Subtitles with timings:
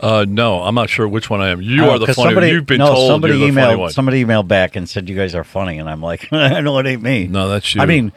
[0.00, 1.62] Uh, no, I'm not sure which one I am.
[1.62, 2.28] You Uh, are the funny.
[2.28, 3.90] somebody, You've been no, told somebody you're the funny emailed one.
[3.90, 6.86] somebody emailed back and said you guys are funny, and I'm like, I know it
[6.86, 7.26] ain't me.
[7.26, 7.80] No, that's you.
[7.80, 8.12] I mean,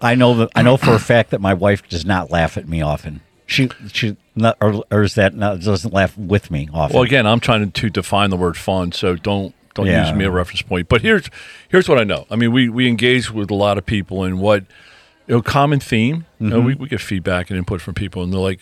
[0.00, 2.68] I know that I know for a fact that my wife does not laugh at
[2.68, 3.20] me often.
[3.46, 6.94] She she not or, or is that not doesn't laugh with me often.
[6.94, 10.06] well, again, I'm trying to define the word fun, so don't don't Yeah.
[10.08, 10.88] use me a reference point.
[10.88, 11.28] But here's
[11.68, 12.26] here's what I know.
[12.30, 14.64] I mean, we we engage with a lot of people, and what
[15.28, 16.24] you know, common theme.
[16.40, 16.66] You know, Mm-hmm.
[16.66, 18.60] we we get feedback and input from people, and they're like,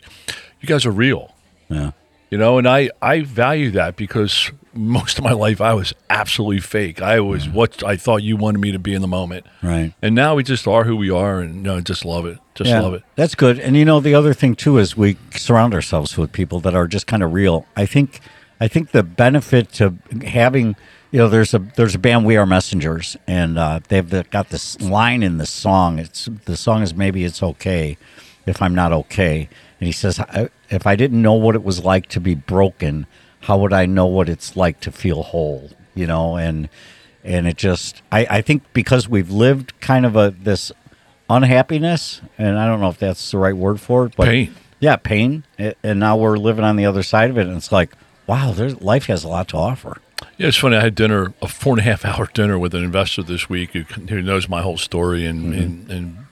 [0.60, 1.34] "You guys are real."
[1.68, 1.92] yeah.
[2.30, 6.60] You know, and I, I value that because most of my life I was absolutely
[6.60, 7.02] fake.
[7.02, 9.46] I was what I thought you wanted me to be in the moment.
[9.62, 9.92] Right.
[10.00, 12.38] And now we just are who we are and you know, just love it.
[12.54, 13.02] Just Yeah, love it.
[13.16, 13.58] That's good.
[13.58, 16.86] And you know, the other thing too is we surround ourselves with people that are
[16.86, 17.66] just kind of real.
[17.76, 18.20] I think
[18.60, 20.76] I think the benefit to having
[21.10, 24.80] you know, there's a there's a band We Are Messengers, and uh, they've got this
[24.80, 25.98] line in the song.
[25.98, 27.98] It's the song is maybe it's okay
[28.46, 29.48] if I'm not okay,
[29.80, 30.20] and he says
[30.68, 33.06] if I didn't know what it was like to be broken,
[33.40, 35.70] how would I know what it's like to feel whole?
[35.94, 36.68] You know, and
[37.24, 40.70] and it just I, I think because we've lived kind of a this
[41.30, 44.54] unhappiness, and I don't know if that's the right word for it, but Pain.
[44.80, 47.92] Yeah, pain, and now we're living on the other side of it, and it's like,
[48.26, 49.98] wow, there's life has a lot to offer.
[50.38, 50.76] Yeah, it's funny.
[50.76, 53.72] I had dinner, a four and a half hour dinner with an investor this week
[53.72, 55.60] who, who knows my whole story, and, mm-hmm.
[55.60, 56.26] and and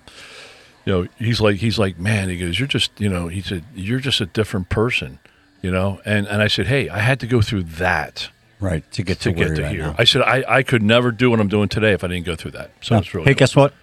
[0.89, 3.63] you know, he's like, he's like, man, he goes, you're just, you know, he said,
[3.75, 5.19] you're just a different person,
[5.61, 9.03] you know, and and I said, hey, I had to go through that Right to
[9.03, 9.83] get to, to get to you're here.
[9.83, 9.95] now.
[9.99, 12.37] I said, I I could never do what I'm doing today if I didn't go
[12.37, 12.71] through that.
[12.81, 13.39] So it's really hey, cool.
[13.39, 13.75] guess what?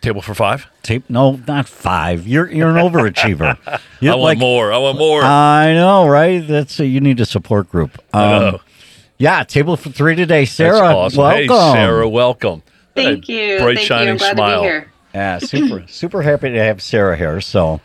[0.00, 0.68] table for five.
[0.84, 1.10] Tape?
[1.10, 2.24] No, not five.
[2.24, 3.58] You're you're an overachiever.
[4.00, 4.72] You're I want more.
[4.72, 5.22] I want more.
[5.22, 6.38] I know, right?
[6.38, 8.00] That's a, you need a support group.
[8.14, 8.58] Um,
[9.18, 10.94] Yeah, table for three today, That's Sarah.
[10.94, 11.18] awesome.
[11.18, 11.48] Welcome.
[11.48, 12.62] Hey, Sarah, welcome.
[12.94, 13.58] Thank Hey, you.
[13.58, 14.12] Bright Thank shining you.
[14.12, 14.84] I'm glad smile.
[15.14, 17.40] Yeah, super super happy to have Sarah here.
[17.40, 17.80] So,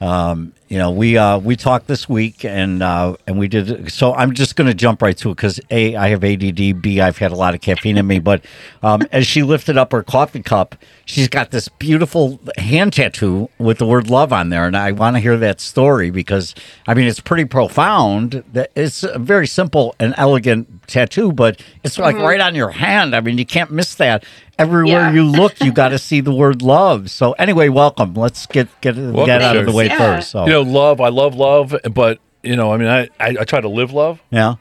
[0.00, 3.90] um, you know, we uh, we talked this week and uh, and we did.
[3.90, 6.82] So I'm just going to jump right to it because a I have ADD.
[6.82, 8.18] B I've had a lot of caffeine in me.
[8.18, 8.44] But
[8.82, 10.76] um, as she lifted up her coffee cup,
[11.06, 15.16] she's got this beautiful hand tattoo with the word love on there, and I want
[15.16, 16.54] to hear that story because
[16.86, 18.44] I mean it's pretty profound.
[18.52, 23.14] That it's a very simple and elegant tattoo, but it's like right on your hand.
[23.16, 24.24] I mean, you can't miss that.
[24.58, 25.12] Everywhere Yeah.
[25.12, 27.10] you look, you got to see the word love.
[27.12, 28.14] So anyway, welcome.
[28.14, 29.98] Let's get get get out of the way Yeah.
[29.98, 30.30] first.
[30.30, 31.00] So You know, love.
[31.00, 34.20] I love love, but you know, I mean, I, I, I try to live love,
[34.30, 34.54] yeah,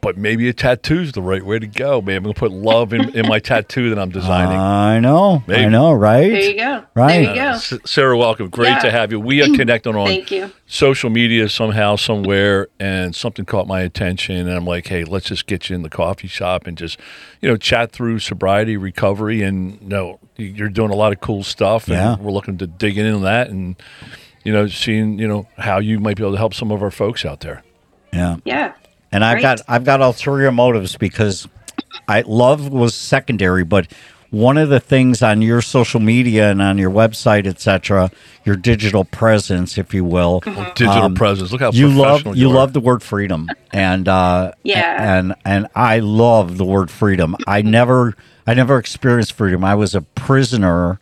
[0.00, 2.00] but maybe a tattoo's the right way to go.
[2.00, 2.16] man.
[2.16, 4.56] I'm gonna put love in, in my tattoo that I'm designing.
[4.58, 6.30] I know, I know, right?
[6.30, 6.84] There you go.
[6.94, 7.08] Right.
[7.24, 7.48] There you go.
[7.50, 8.48] S- Sarah, welcome.
[8.48, 8.78] Great Yeah.
[8.80, 9.20] to have you.
[9.20, 10.50] We are connected on Thank you.
[10.66, 15.46] social media somehow, somewhere, and something caught my attention, and I'm like, hey, let's just
[15.46, 16.98] get you in the coffee shop and just,
[17.42, 21.42] you know, chat through sobriety, recovery, and you know, you're doing a lot of cool
[21.42, 22.16] stuff, and Yeah.
[22.18, 23.76] we're looking to dig into that, and
[24.48, 26.90] you know, seeing you know how you might be able to help some of our
[26.90, 27.62] folks out there.
[28.14, 28.72] Yeah, Yeah.
[29.12, 29.42] and I've Right.
[29.42, 31.46] got I've got ulterior motives because
[32.08, 33.88] I love was secondary, but
[34.30, 38.10] one of the things on your social media and on your website, etc.,
[38.46, 40.40] your digital presence, if you will,
[40.74, 41.52] Digital presence.
[41.52, 42.54] Look how Um, you love professional you are.
[42.54, 45.16] love the word freedom and uh Yeah.
[45.16, 48.14] and and i love the word freedom i never
[48.46, 50.98] i never experienced freedom i was a prisoner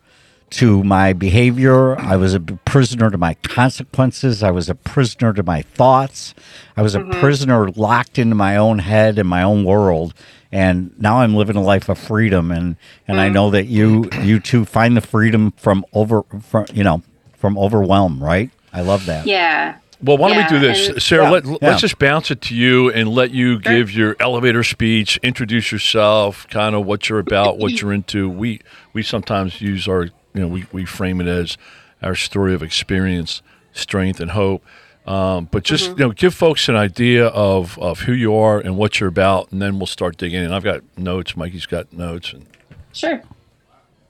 [0.51, 1.99] to my behavior.
[1.99, 4.43] I was a prisoner to my consequences.
[4.43, 6.35] I was a prisoner to my thoughts.
[6.77, 7.19] I was a mm-hmm.
[7.21, 10.15] prisoner locked into my own head and my own world.
[10.53, 12.51] And now i'm living a life of freedom.
[12.51, 12.77] And
[13.09, 13.33] and i mm.
[13.33, 17.03] know that you you too find the freedom from over from you know
[17.35, 18.51] from overwhelm right?
[18.73, 19.27] I love that.
[19.27, 19.77] Yeah.
[20.03, 21.25] Well, why don't Yeah, we do this, and- Sarah?
[21.25, 21.57] Yeah, let, yeah.
[21.63, 26.47] Let's just bounce it to you and let you give your elevator speech, introduce yourself,
[26.51, 28.29] kind of what you're about, what you're into.
[28.29, 28.61] We
[28.93, 31.57] we sometimes use our, you know, we, we frame it as
[32.03, 33.41] our story of experience,
[33.73, 34.63] strength, and hope.
[35.07, 35.99] Um, but just Mm-hmm.
[36.01, 39.51] you know, give folks an idea of of who you are and what you're about,
[39.53, 40.53] and then we'll start digging in.
[40.53, 41.37] I've got notes.
[41.37, 42.45] Mikey's got notes, and
[42.93, 43.23] Sure.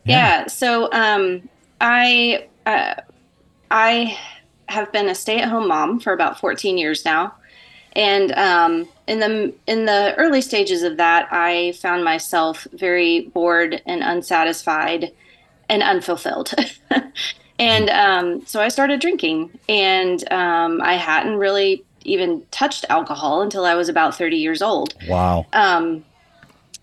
[0.04, 0.46] Yeah.
[0.46, 1.48] So um,
[1.80, 2.94] I uh,
[3.70, 4.18] I
[4.68, 7.34] have been a stay-at-home mom for about 14 years now,
[7.92, 13.82] and um, in the in the early stages of that, I found myself very bored
[13.84, 15.12] and unsatisfied
[15.68, 16.52] and unfulfilled.
[17.58, 23.64] and um, so I started drinking, and um, I hadn't really even touched alcohol until
[23.64, 24.94] I was about 30 years old.
[25.08, 25.46] Wow.
[25.52, 26.04] Um,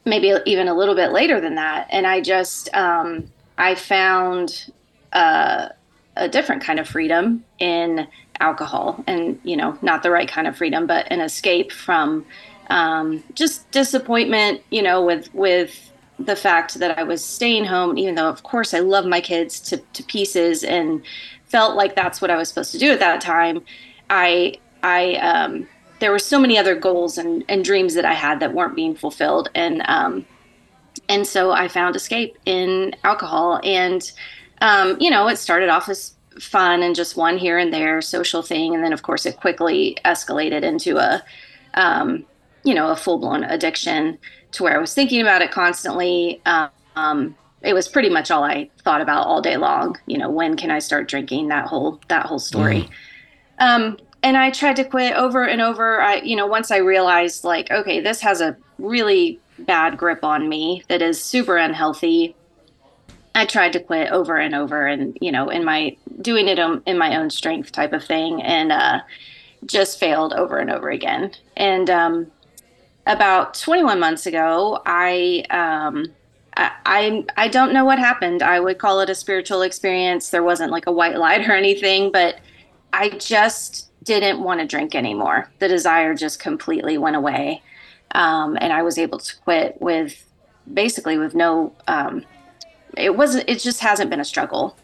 [0.05, 1.87] maybe even a little bit later than that.
[1.89, 4.71] And I just, um, I found
[5.13, 5.69] uh,
[6.17, 8.07] a different kind of freedom in
[8.39, 12.25] alcohol and, you know, not the right kind of freedom, but an escape from
[12.69, 15.91] um, just disappointment, you know, with, with,
[16.25, 19.59] the fact that I was staying home, even though, of course, I love my kids
[19.61, 21.01] to, to pieces and
[21.45, 23.63] felt like that's what I was supposed to do at that time.
[24.09, 25.67] I, I, um,
[25.99, 28.95] there were so many other goals and, and dreams that I had that weren't being
[28.95, 29.49] fulfilled.
[29.55, 30.25] And, um,
[31.09, 33.59] and so I found escape in alcohol.
[33.63, 34.11] And,
[34.61, 38.41] um, you know, it started off as fun and just one here and there social
[38.41, 38.73] thing.
[38.73, 41.23] And then, of course, it quickly escalated into a,
[41.75, 42.25] um,
[42.63, 44.17] you know, a full blown addiction
[44.53, 46.41] to where I was thinking about it constantly.
[46.45, 49.97] Um, it was pretty much all I thought about all day long.
[50.05, 51.47] You know, when can I start drinking?
[51.47, 52.89] That whole that whole story.
[53.59, 53.65] Mm.
[53.65, 56.01] Um, and I tried to quit over and over.
[56.01, 60.49] I, you know, once I realized like, okay, this has a really bad grip on
[60.49, 62.35] me that is super unhealthy.
[63.35, 66.97] I tried to quit over and over, and you know, in my doing it in
[66.97, 69.01] my own strength type of thing, and uh,
[69.65, 71.31] just failed over and over again.
[71.57, 72.31] And um,
[73.05, 76.13] about 21 months ago, I, um,
[76.55, 78.43] I, I I don't know what happened.
[78.43, 80.29] I would call it a spiritual experience.
[80.29, 82.39] There wasn't like a white light or anything, but
[82.91, 85.49] I just didn't want to drink anymore.
[85.59, 87.61] The desire just completely went away,
[88.11, 90.25] um, and I was able to quit with
[90.71, 91.73] basically with no.
[91.87, 92.25] Um,
[92.95, 93.49] it wasn't.
[93.49, 94.77] It just hasn't been a struggle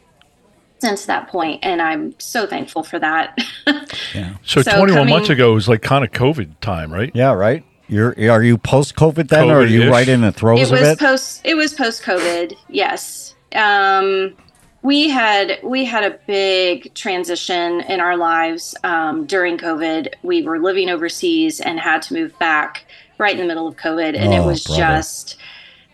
[0.79, 3.37] since that point, and I'm so thankful for that.
[4.15, 4.37] yeah.
[4.43, 7.11] So, so 21 coming, months ago was like kind of COVID time, right?
[7.13, 7.63] Yeah, right.
[7.89, 9.51] You're are you post COVID then, COVID-ish.
[9.51, 10.99] or are you right in the throes it was of it?
[10.99, 11.41] Post.
[11.43, 12.53] It was post COVID.
[12.69, 13.33] Yes.
[13.55, 14.35] Um,
[14.83, 20.13] we had we had a big transition in our lives um, during COVID.
[20.21, 22.85] We were living overseas and had to move back
[23.17, 24.79] right in the middle of COVID, and oh, it was brother.
[24.79, 25.37] just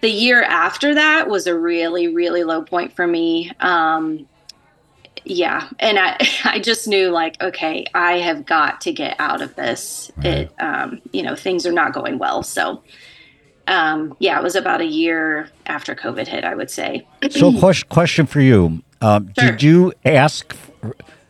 [0.02, 3.52] the year after that was a really really low point for me.
[3.62, 4.28] Um,
[5.26, 9.56] yeah and i i just knew like okay i have got to get out of
[9.56, 10.26] this right.
[10.26, 12.82] it um you know things are not going well so
[13.68, 17.90] um yeah it was about a year after covid hit i would say so question
[17.90, 19.52] question for you um sure.
[19.52, 20.56] did you ask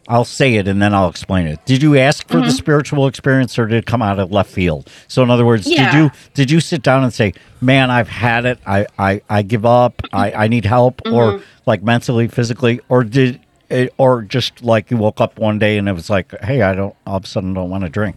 [0.08, 1.66] I'll say it and then I'll explain it.
[1.66, 2.46] Did you ask for mm-hmm.
[2.46, 4.90] the spiritual experience or did it come out of left field?
[5.08, 5.92] So in other words, yeah.
[5.92, 9.42] did you did you sit down and say, Man, I've had it, I I, I
[9.42, 11.16] give up, I, I need help mm-hmm.
[11.16, 13.40] or like mentally, physically, or did
[13.70, 16.74] it, or just like you woke up one day and it was like, hey, I
[16.74, 18.16] don't all of a sudden don't want to drink.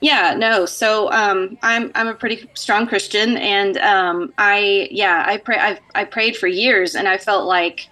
[0.00, 0.64] Yeah, no.
[0.64, 5.78] So um, I'm I'm a pretty strong Christian, and um, I yeah I pray I
[5.94, 7.88] I prayed for years, and I felt like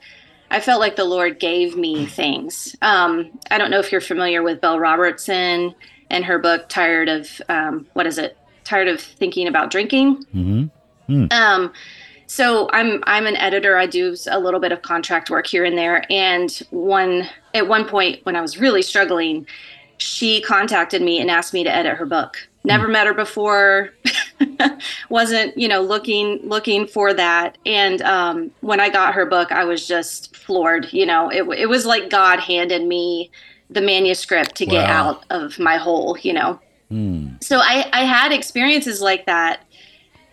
[0.51, 2.75] I felt like the Lord gave me things.
[2.81, 5.75] Um, I don't know if you're familiar with Belle Robertson
[6.11, 8.39] and her book "Tired of um, what is it?
[8.65, 10.65] Tired of thinking about drinking." Mm-hmm.
[11.13, 11.33] Mm.
[11.33, 11.73] Um,
[12.29, 13.79] so I'm I'm an editor.
[13.79, 16.05] I do a little bit of contract work here and there.
[16.13, 19.47] And one at one point when I was really struggling,
[19.97, 22.37] she contacted me and asked me to edit her book.
[22.65, 22.93] Never mm.
[22.93, 23.95] met her before,
[25.09, 27.57] wasn't you know looking looking for that.
[27.65, 30.93] And um, when I got her book, I was just floored.
[30.93, 33.31] You know, it it was like God handed me
[33.71, 35.09] the manuscript to get wow.
[35.09, 36.19] out of my hole.
[36.21, 36.61] You know.
[36.93, 37.43] Mm.
[37.43, 39.65] So I I had experiences like that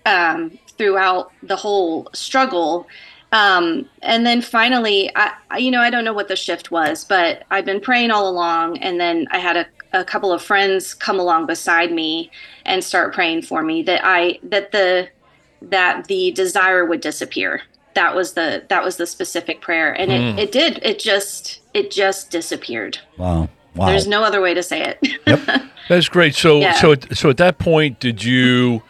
[0.05, 2.87] um, throughout the whole struggle.
[3.31, 7.43] Um, and then finally, I, you know, I don't know what the shift was, but
[7.51, 8.77] I've been praying all along.
[8.77, 12.31] And then I had a, a couple of friends come along beside me
[12.65, 15.09] and start praying for me that I, that the,
[15.61, 17.61] that the desire would disappear.
[17.93, 19.93] That was the, that was the specific prayer.
[19.93, 20.15] And mm.
[20.15, 20.39] it, hmm.
[20.39, 22.99] it did, it just, it just disappeared.
[23.17, 23.49] Wow.
[23.75, 23.87] Wow.
[23.87, 25.19] There's no other way to say it.
[25.27, 25.63] yep.
[25.89, 26.35] That's great.
[26.35, 26.73] So, yeah.
[26.73, 28.81] so, so at that point, did you,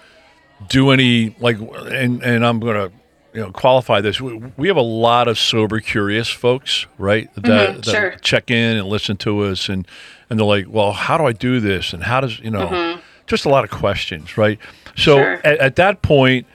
[0.68, 2.96] do any like and and I'm going to
[3.36, 7.44] you know qualify this we, we, have a lot of sober curious folks right that,
[7.44, 8.16] mm-hmm, that sure.
[8.22, 9.86] check in and listen to us and
[10.30, 13.02] and they're like well how do i do this and how does you know mm-hmm.
[13.28, 14.58] just a lot of questions right
[14.96, 15.34] so sure.
[15.44, 16.48] at, at, that point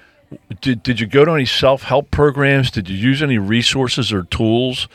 [0.62, 4.88] did, did you go to any self-help programs did you use any resources or tools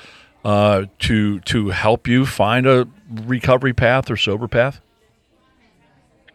[0.43, 2.87] uh, to to help you find a
[3.25, 4.81] recovery path or sober path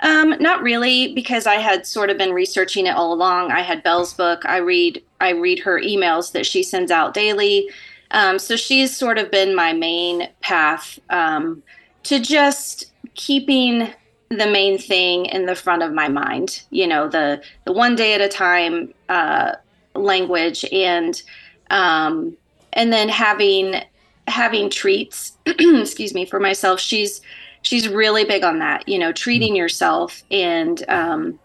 [0.02, 3.52] um, not really, because I had sort of been researching it all along.
[3.52, 4.44] I had Belle's book.
[4.46, 7.70] I read I read her emails that she sends out daily.
[8.12, 11.62] Um, so she's sort of been my main path um,
[12.04, 13.92] to just keeping
[14.30, 16.62] the main thing in the front of my mind.
[16.70, 19.52] You know, the the one day at a time uh,
[19.94, 21.20] language, and
[21.68, 22.36] um,
[22.72, 23.82] and then having
[24.28, 25.32] having treats.
[25.46, 26.80] excuse me for myself.
[26.80, 27.20] She's
[27.62, 28.88] she's really big on that.
[28.88, 31.38] You know, treating yourself and um,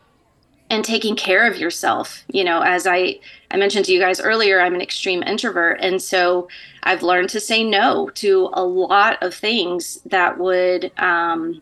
[0.70, 2.24] and taking care of yourself.
[2.32, 3.20] You know, as I
[3.52, 6.48] I mentioned to you guys earlier, I'm an extreme introvert, and so
[6.84, 11.62] I've learned to say no to a lot of things that would um,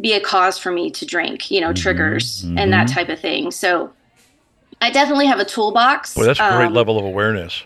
[0.00, 1.50] be a cause for me to drink.
[1.50, 2.58] You know, mm-hmm, triggers mm-hmm.
[2.58, 3.50] and that type of thing.
[3.50, 3.92] So
[4.80, 6.16] I definitely have a toolbox.
[6.16, 7.64] Well, that's a great um, level of awareness.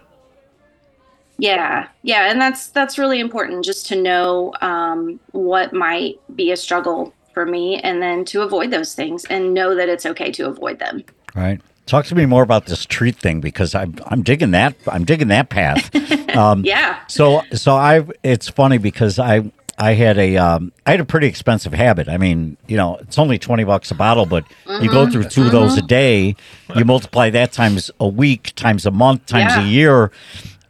[1.39, 6.57] Yeah, yeah, and that's that's really important just to know um, what might be a
[6.57, 10.47] struggle for me, and then to avoid those things, and know that it's okay to
[10.47, 11.05] avoid them.
[11.35, 11.61] Right.
[11.85, 15.29] Talk to me more about this treat thing because I'm I'm digging that I'm digging
[15.29, 15.91] that path.
[16.37, 16.99] Um, yeah.
[17.07, 21.27] So so I it's funny because I I had a um, I had a pretty
[21.27, 22.11] expensive habit.
[22.11, 24.85] I mean, you know, it's only twenty bucks a bottle, but mm-hmm.
[24.85, 25.13] you go mm-hmm.
[25.13, 25.47] through 2 mm-hmm.
[25.47, 25.87] of those a mm-hmm.
[25.87, 26.37] day.
[26.75, 29.63] You multiply that times a week, times a month, times yeah.
[29.63, 30.13] a year.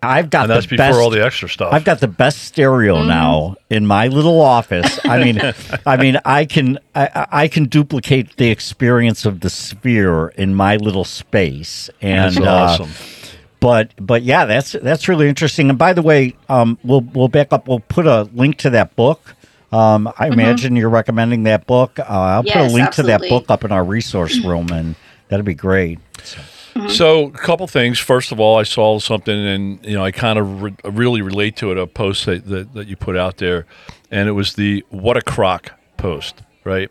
[0.03, 1.73] I've got and that's the before best, all the extra stuff.
[1.73, 3.09] I've got the best stereo mm.
[3.09, 5.01] now in my little office.
[5.05, 5.41] I mean,
[5.87, 10.77] I mean, I can I, I, can duplicate the experience of the sphere in my
[10.77, 12.91] little space, and that's awesome.
[12.91, 13.27] Uh,
[13.61, 15.71] but but yeah, that's that's really interesting.
[15.71, 17.67] And by the way, um, we'll we'll back up.
[17.67, 19.35] We'll put a link to that book.
[19.73, 20.33] Um, I mm-hmm.
[20.33, 21.99] imagine you're recommending that book.
[21.99, 23.13] Uh, I'll yes, put a link absolutely.
[23.15, 24.95] to that book up in our resource room, and
[25.29, 25.99] that'd be great.
[26.23, 26.41] So.
[26.77, 26.89] Mm-hmm.
[26.89, 27.99] So, a couple things.
[27.99, 31.57] First of all, I saw something, and you know, I kind of re- really relate
[31.57, 31.79] to it.
[31.79, 33.67] A post that, that, that you put out there,
[34.11, 36.91] and it was the "What a Crock" post, right?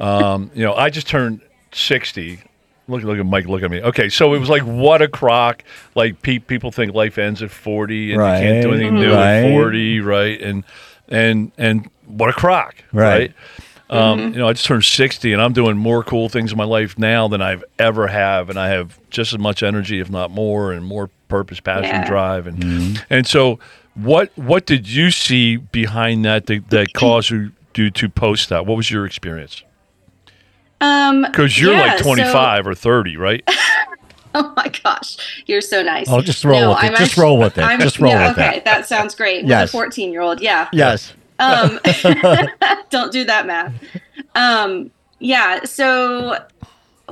[0.00, 2.40] Um, you know, I just turned sixty.
[2.88, 3.46] Look, look at Mike.
[3.46, 3.82] Look at me.
[3.82, 5.62] Okay, so it was like, "What a crock!"
[5.94, 8.38] Like pe- people think life ends at forty, and right.
[8.38, 9.44] you can't do anything new right.
[9.44, 10.40] at forty, right?
[10.40, 10.64] And
[11.08, 13.04] and and what a crock, right?
[13.04, 13.34] right?
[13.90, 14.32] Um, mm-hmm.
[14.34, 16.96] You know, I just turned 60 and I'm doing more cool things in my life
[16.96, 18.48] now than I've ever have.
[18.48, 22.06] And I have just as much energy, if not more, and more purpose, passion, yeah.
[22.06, 22.46] drive.
[22.46, 23.02] And, mm-hmm.
[23.10, 23.58] and so
[23.94, 28.64] what, what did you see behind that, that, that caused you to, to post that?
[28.64, 29.64] What was your experience?
[30.80, 32.70] Um, Cause you're yeah, like 25 so...
[32.70, 33.42] or 30, right?
[34.32, 36.08] Oh my gosh, you're so nice.
[36.08, 36.96] Oh, just roll no, with it.
[36.96, 37.62] just roll with it.
[37.62, 38.50] I'm, just roll yeah, with okay, it.
[38.50, 39.44] Okay, that sounds great.
[39.44, 39.62] Yes.
[39.74, 40.68] With a 14 year old, yeah.
[40.72, 41.14] Yes.
[41.40, 41.80] Um,
[42.90, 43.74] don't do that math.
[44.34, 45.64] Um, yeah.
[45.64, 46.38] So,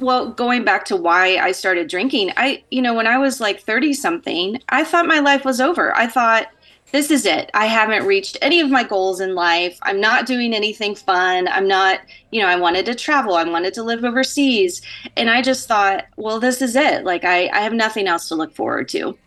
[0.01, 3.61] well, going back to why I started drinking, I, you know, when I was like
[3.61, 5.95] 30 something, I thought my life was over.
[5.97, 6.49] I thought,
[6.91, 7.51] this is it.
[7.53, 9.79] I haven't reached any of my goals in life.
[9.83, 11.47] I'm not doing anything fun.
[11.49, 13.35] I'm not, you know, I wanted to travel.
[13.35, 14.81] I wanted to live overseas.
[15.17, 17.05] And I just thought, well, this is it.
[17.05, 19.19] Like I, I have nothing else to look forward to.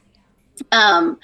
[0.71, 1.19] Um,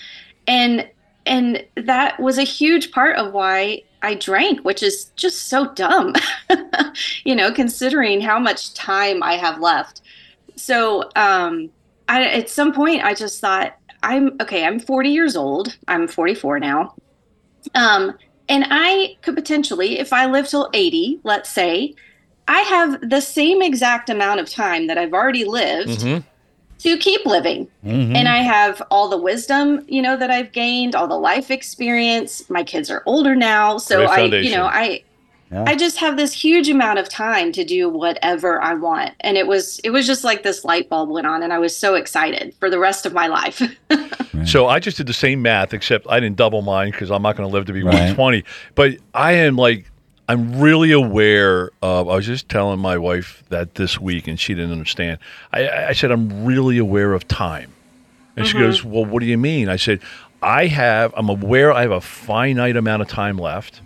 [0.48, 0.88] and
[1.28, 6.14] and that was a huge part of why I drank, which is just so dumb,
[7.24, 10.02] you know, considering how much time I have left.
[10.56, 11.70] So, um,
[12.10, 15.78] I, at some point, I just thought, I'm okay, I'm 40 years old.
[15.88, 16.96] I'm 44 now.
[17.76, 18.18] Um,
[18.48, 21.96] and I could potentially, if I live till 80, let's say,
[22.48, 25.90] I have the same exact amount of time that I've already lived.
[25.90, 26.28] Mm-hmm
[26.80, 27.68] to keep living.
[27.86, 28.16] Mm-hmm.
[28.16, 32.50] And I have all the wisdom, you know, that I've gained, all the life experience.
[32.50, 35.04] My kids are older now, so I, you know, I
[35.52, 35.64] yeah.
[35.66, 39.14] I just have this huge amount of time to do whatever I want.
[39.22, 41.76] And it was it was just like this light bulb went on and I was
[41.76, 43.62] so excited for the rest of my life.
[44.46, 47.38] so I just did the same math except I didn't double mine cuz I'm not
[47.38, 47.94] going to live to be right.
[47.94, 48.44] 120.
[48.76, 49.90] But I am like
[50.28, 52.10] I'm really aware of.
[52.10, 55.20] I was just telling my wife that this week, and she didn't understand.
[55.54, 57.72] I, I said I'm really aware of time,
[58.36, 58.58] and mm-hmm.
[58.58, 60.02] she goes, "Well, what do you mean?" I said,
[60.42, 61.14] "I have.
[61.16, 61.72] I'm aware.
[61.72, 63.82] I have a finite amount of time left."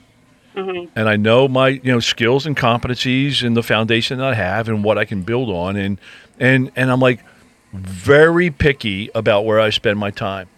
[0.55, 0.97] Mm-hmm.
[0.97, 4.67] And I know my you know skills and competencies and the foundation that I have
[4.67, 5.97] and what I can build on and
[6.39, 7.23] and and I'm like
[7.71, 10.49] very picky about where I spend my time.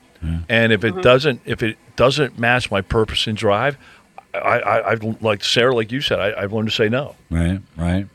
[0.47, 1.01] And if it mm-hmm.
[1.01, 3.77] doesn't if it doesn't match my purpose and drive,
[4.33, 7.15] I, have like Sarah, like you said, I, have learned to say no.
[7.29, 8.07] Right, right.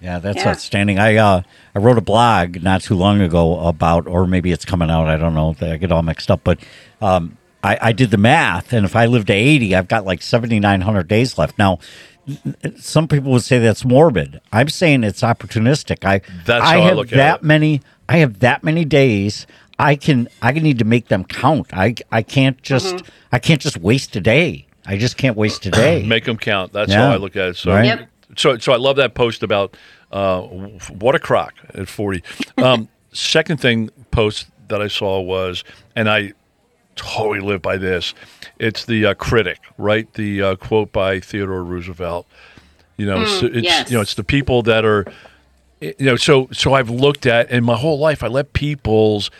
[0.00, 0.48] Yeah, that's yeah.
[0.50, 0.98] outstanding.
[0.98, 1.42] I uh,
[1.74, 5.06] I wrote a blog not too long ago about, or maybe it's coming out.
[5.06, 5.54] I don't know.
[5.60, 6.58] I get all mixed up, but
[7.00, 10.20] um, I, I did the math, and if I live to eighty, I've got like
[10.20, 11.56] seventy nine hundred days left.
[11.56, 11.78] Now,
[12.76, 14.40] some people would say that's morbid.
[14.52, 16.04] I'm saying it's opportunistic.
[16.04, 17.80] I that's I have I that many.
[18.08, 19.46] I have that many days.
[19.78, 21.68] I can I need to make them count.
[21.72, 23.08] I I can't just mm-hmm.
[23.30, 24.66] I can't just waste a day.
[24.86, 26.02] I just can't waste today.
[26.06, 26.72] Make them count.
[26.72, 27.06] That's yeah.
[27.06, 27.56] how I look at it.
[27.56, 27.84] So, right?
[27.84, 28.08] yep.
[28.36, 29.76] so, so I love that post about
[30.10, 32.22] uh, what a crock at forty.
[32.56, 36.32] Um, second thing post that I saw was, and I
[36.96, 38.14] totally live by this.
[38.58, 40.12] It's the uh, critic, right?
[40.14, 42.26] The uh, quote by Theodore Roosevelt.
[42.96, 43.90] You know, mm, it's, yes.
[43.90, 45.06] you know, it's the people that are,
[45.80, 46.16] you know.
[46.16, 48.22] So, so I've looked at in my whole life.
[48.22, 49.30] I let people's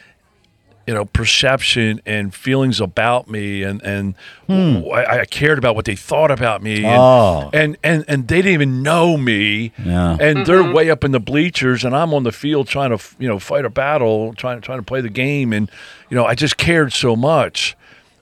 [0.86, 4.14] you know perception and feelings about me and and
[4.46, 4.82] hmm.
[4.92, 7.50] I, I cared about what they thought about me and, Oh.
[7.52, 9.72] and and and they didn't even know me.
[9.84, 10.16] Yeah.
[10.20, 10.72] and they're mm-hmm.
[10.72, 13.64] way up in the bleachers and I'm on the field trying to you know fight
[13.64, 15.52] a battle trying trying to play the game.
[15.52, 15.70] And
[16.08, 17.76] you know I just cared so much.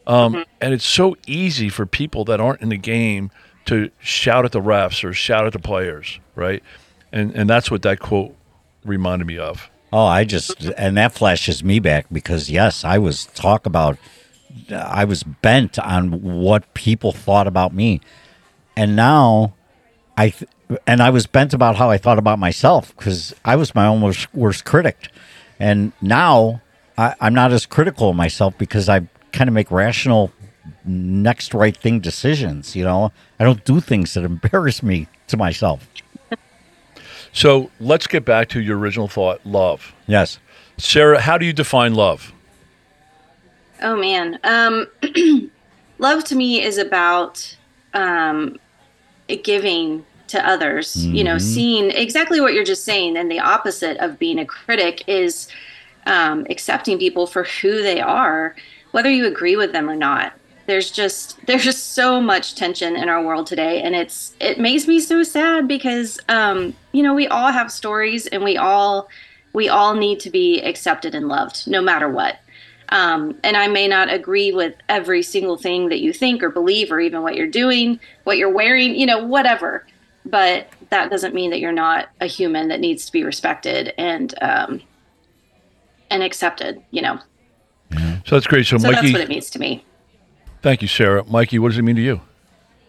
[0.07, 0.43] Um, mm-hmm.
[0.61, 3.31] and it's so easy for people that aren't in the game
[3.67, 6.63] to shout at the refs or shout at the players right?
[7.13, 8.35] And and that's what that quote
[8.85, 13.27] reminded me of Oh, I just and that flashes me back because yes, I was
[13.27, 13.99] talk about
[14.71, 18.01] I was bent on what people thought about me.
[18.77, 19.55] And now
[20.17, 20.51] I th-
[20.87, 24.01] and I was bent about how I thought about myself because I was my own
[24.01, 25.09] worst, worst critic.
[25.59, 26.63] And now
[26.97, 29.01] I, I'm not as critical of myself because I
[29.33, 30.33] kind of make rational
[30.85, 33.13] next right thing decisions, you know.
[33.39, 35.89] I don't do things that embarrass me to myself.
[37.33, 40.39] So let's get back to your original thought love Yes.
[40.79, 42.33] Sarah how do you define love
[43.83, 44.39] Oh man.
[44.45, 44.87] Um
[45.99, 47.57] love to me is about
[47.95, 48.59] um
[49.43, 54.19] giving to others, you know, seeing exactly what you're just saying and the opposite of
[54.19, 55.49] being a critic is
[56.07, 58.55] um accepting people for who they are,
[58.93, 60.33] whether you agree with them or not.
[60.71, 64.87] There's just there's just so much tension in our world today and it's it makes
[64.87, 69.09] me so sad because um you know, we all have stories and we all
[69.53, 72.39] we all need to be accepted and loved no matter what.
[72.91, 76.93] Um, and I may not agree with every single thing that you think or believe,
[76.93, 79.89] or even what you're doing, what you're wearing, you know, whatever.
[80.25, 84.33] But that doesn't mean that you're not a human that needs to be respected and
[84.41, 84.83] um,
[86.11, 86.81] and accepted.
[86.93, 87.21] You know,
[88.25, 89.85] so that's great so, so that's what it means to me.
[90.63, 92.21] Thank you Sarah Mikey what does it mean to you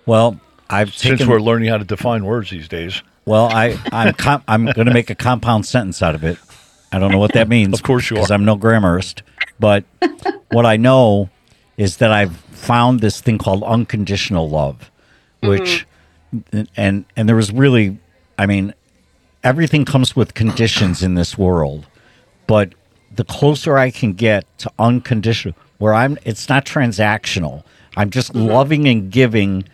[0.05, 4.13] Well, I've since taken we're learning how to define words these days Well, I I'm
[4.13, 6.37] com- I'm going to make a compound sentence out of it.
[6.91, 7.73] I don't know what that means.
[7.73, 8.19] Of course you are.
[8.19, 8.31] because.
[8.31, 9.21] I'm no grammarist.
[9.59, 9.85] But
[10.49, 11.29] what I know
[11.77, 14.91] is that I've found this thing called unconditional love,
[15.41, 15.49] mm-hmm.
[15.49, 15.87] which
[16.75, 17.99] and and there was really,
[18.37, 18.73] I mean,
[19.43, 21.87] everything comes with conditions in this world,
[22.47, 22.73] but
[23.13, 27.63] the closer I can get to unconditional, where I'm, it's not transactional.
[27.97, 28.47] I'm just mm-hmm.
[28.47, 29.65] loving and giving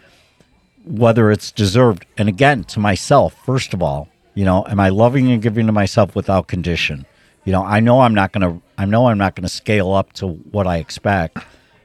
[0.86, 2.06] whether it's deserved.
[2.18, 5.74] And again, to myself, first of all, you know, am I loving and giving to
[5.74, 7.06] myself without condition?
[7.46, 9.94] You know, I know I'm not going to, I know I'm not going to scale
[9.94, 11.40] up to what I expect.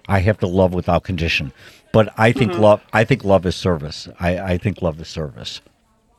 [0.09, 1.53] I have to love without condition.
[1.93, 2.63] But I think mm-hmm.
[2.63, 4.09] love, I think love is service.
[4.19, 5.61] I, I think love is service.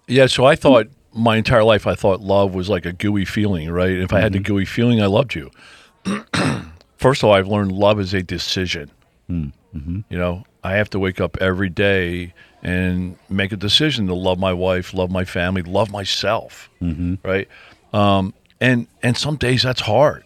[0.08, 3.70] Yeah, so I thought my entire life I thought love was like a gooey feeling,
[3.70, 3.92] right?
[3.92, 4.54] If I had the mm-hmm.
[4.54, 5.52] gooey feeling, I loved you.
[6.98, 8.92] First of all, I've learned love is a decision.
[9.34, 10.00] Mm-hmm.
[10.10, 14.40] You know, I have to wake up every day and make a decision to love
[14.40, 17.16] my wife, love my family, love myself, Mm-hmm.
[17.28, 17.48] right?
[17.92, 20.24] Um, and and some days that's hard,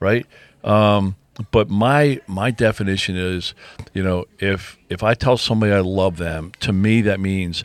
[0.00, 0.26] right?
[0.64, 1.16] Um,
[1.52, 3.54] but my my definition is,
[3.94, 7.62] you know, if if I tell somebody I love them, to me that means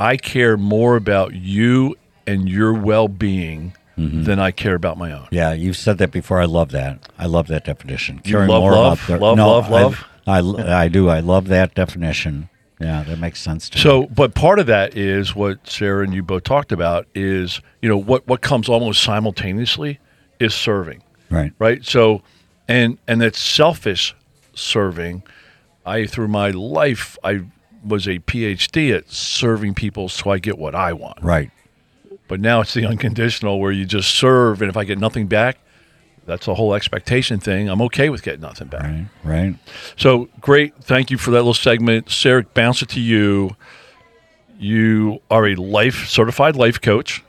[0.00, 4.24] I care more about you and your well being Mm-hmm.
[4.24, 5.26] than I care about my own.
[5.30, 6.38] Yeah, you've said that before.
[6.38, 7.08] I love that.
[7.18, 8.20] I love that definition.
[8.24, 9.06] You love love?
[9.06, 10.04] their- Love, love, I- love?
[10.26, 11.08] I, I, do.
[11.08, 12.50] I love that definition.
[12.78, 13.82] Yeah, that makes sense to me.
[13.82, 17.88] So, but part of that is what Sarah and you both talked about is, you
[17.88, 19.98] know, what what comes almost simultaneously
[20.40, 21.52] is serving, Right.
[21.58, 21.82] right?
[21.82, 22.20] So,
[22.68, 24.14] and and that selfish
[24.54, 25.22] serving.
[25.86, 27.42] I through my life I
[27.84, 31.22] was a PhD at serving people so I get what I want.
[31.22, 31.50] Right.
[32.28, 35.58] But now it's the unconditional where you just serve, and if I get nothing back,
[36.26, 37.68] that's a whole expectation thing.
[37.68, 38.82] I'm okay with getting nothing back.
[38.82, 39.06] Right.
[39.22, 39.54] Right.
[39.96, 40.74] So great.
[40.82, 42.10] Thank you for that little segment.
[42.10, 43.56] Sarah, bounce it to you.
[44.58, 47.22] You are a life certified life coach.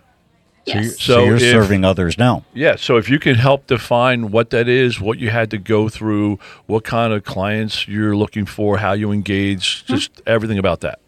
[0.65, 0.99] Yes.
[0.99, 2.43] So, So you're if- serving others now.
[2.53, 2.75] Yeah.
[2.75, 6.39] So if you can help define what that is, what you had to go through,
[6.65, 9.93] what kind of clients you're looking for, how you engage, hmm.
[9.93, 10.99] just everything about that.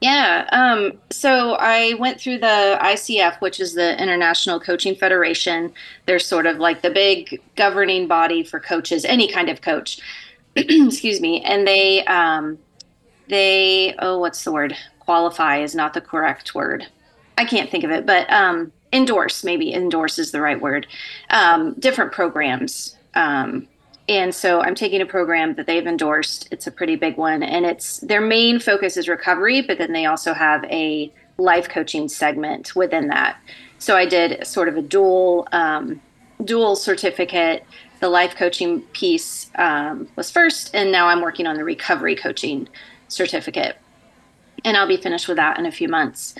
[0.00, 0.48] Yeah.
[0.52, 5.72] Um, so I went through the ICF, which is the International Coaching Federation.
[6.06, 10.00] They're sort of like the big governing body for coaches, any kind of coach.
[10.56, 11.42] Excuse me.
[11.42, 12.58] And they, um,
[13.28, 14.76] they, oh, what's the word?
[15.00, 16.86] Qualify is not the correct word.
[17.36, 20.86] I can't think of it, but um, endorse, maybe endorse is the right word.
[21.30, 22.96] Um, different programs.
[24.08, 26.48] And so I'm taking a program that they've endorsed.
[26.50, 30.06] It's a pretty big one, and it's their main focus is recovery, but then they
[30.06, 33.38] also have a life coaching segment within that.
[33.78, 36.00] So I did sort of a dual um,
[36.44, 37.64] dual certificate.
[38.00, 42.68] The life coaching piece um, was first, and now I'm working on the recovery coaching
[43.08, 43.76] certificate,
[44.64, 46.34] and I'll be finished with that in a few months.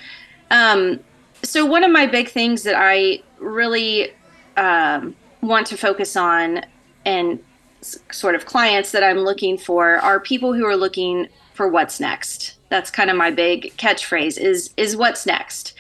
[0.51, 1.01] Um,
[1.43, 4.13] so one of my big things that I really
[4.57, 6.65] um, want to focus on
[7.05, 7.39] and
[7.81, 12.55] sort of clients that I'm looking for are people who are looking for what's next.
[12.69, 15.75] That's kind of my big catchphrase is is what's next.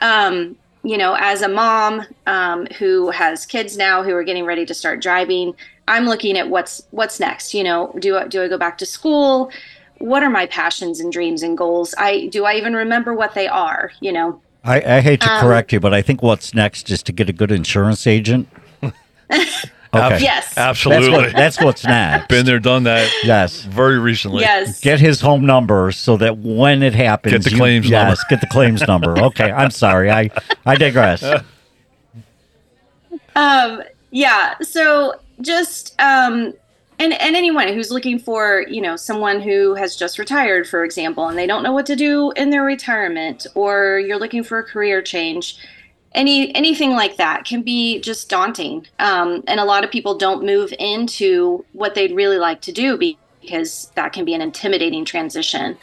[0.00, 4.64] Um, you know, as a mom um, who has kids now who are getting ready
[4.64, 5.54] to start driving,
[5.88, 7.54] I'm looking at what's what's next.
[7.54, 9.50] You know, do I, do I go back to school?
[9.98, 11.94] What are my passions and dreams and goals?
[11.98, 13.90] I do I even remember what they are?
[14.00, 17.02] You know, I, I hate to Um, correct you, but I think what's next is
[17.04, 18.48] to get a good insurance agent.
[19.94, 20.18] Okay.
[20.20, 21.10] yes, That's, Absolutely.
[21.10, 22.28] what, that's what's next.
[22.28, 23.10] Been there, done that.
[23.24, 23.62] Yes.
[23.62, 24.42] Very recently.
[24.42, 24.80] yes.
[24.80, 28.20] Get his home number so that when it happens, Get the you- claims yes, number.
[28.28, 29.18] get the claims number.
[29.28, 30.10] Okay, I'm sorry.
[30.10, 30.30] I
[30.66, 31.22] I digress.
[33.36, 36.52] um yeah so just um
[36.98, 41.28] and and anyone who's looking for you know someone who has just retired for example
[41.28, 44.64] and they don't know what to do in their retirement or you're looking for a
[44.64, 45.56] career change
[46.18, 48.86] any anything like that can be just daunting.
[48.98, 52.98] Um, and a lot of people don't move into what they'd really like to do
[52.98, 55.78] because that can be an intimidating transition.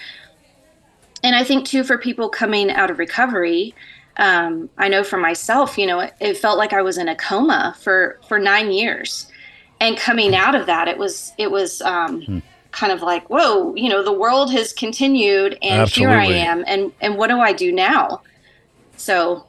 [1.23, 3.73] And i think too for people coming out of recovery
[4.17, 7.15] um, I know for myself, you know, it, it felt like I was in a
[7.15, 9.29] coma for for nine years,
[9.81, 13.89] and coming out of that, it was it was um, kind of like, whoa, you
[13.89, 17.71] know, the world has continued, and here I am, and and what do I do
[17.71, 18.21] now?
[18.95, 19.45] So,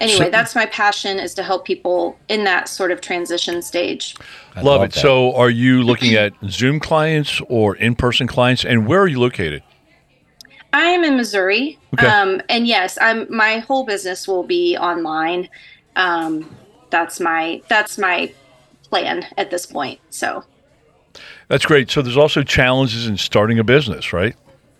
[0.00, 4.14] anyway, So- that's my passion is to help people in that sort of transition stage.
[4.54, 4.92] I Love, love it.
[4.94, 5.00] that.
[5.00, 8.64] So, are you looking at Zoom clients or in person clients?
[8.64, 9.62] And where are you located?
[10.72, 12.06] I am in Missouri, Okay.
[12.06, 13.26] um, and yes, I'm.
[13.34, 15.48] My whole business will be online.
[15.94, 16.54] Um,
[16.90, 18.32] that's my that's my
[18.90, 20.00] plan at this point.
[20.10, 20.44] So
[21.48, 21.90] That's great.
[21.90, 24.34] So, there's also challenges in starting a business, right?